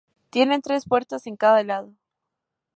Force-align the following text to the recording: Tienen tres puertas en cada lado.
Tienen 0.31 0.63
tres 0.63 0.85
puertas 0.87 1.27
en 1.27 1.35
cada 1.35 1.63
lado. 1.63 1.93